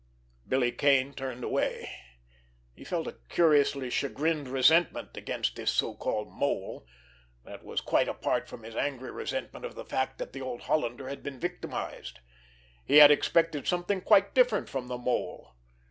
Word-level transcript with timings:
Billy 0.47 0.71
Kane 0.71 1.13
turned 1.13 1.43
away. 1.43 1.91
He 2.73 2.83
felt 2.83 3.05
a 3.05 3.19
curiously 3.29 3.91
chagrined 3.91 4.47
resentment 4.47 5.15
against 5.15 5.55
this 5.55 5.71
so 5.71 5.93
called 5.93 6.33
Mole, 6.33 6.87
that 7.45 7.63
was 7.63 7.81
quite 7.81 8.07
apart 8.07 8.49
from 8.49 8.63
his 8.63 8.75
angry 8.75 9.11
resentment 9.11 9.63
of 9.63 9.75
the 9.75 9.85
fact 9.85 10.17
that 10.17 10.33
the 10.33 10.41
old 10.41 10.61
Hollander 10.61 11.07
had 11.07 11.21
been 11.21 11.39
victimized. 11.39 12.17
He 12.83 12.97
had 12.97 13.11
expected 13.11 13.67
something 13.67 14.01
quite 14.01 14.33
different 14.33 14.69
from 14.69 14.87
the 14.87 14.97
Mole! 14.97 15.53